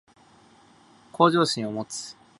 [1.11, 2.17] 向上心を持つ